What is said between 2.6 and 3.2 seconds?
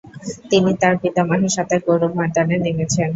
নেমেছেন।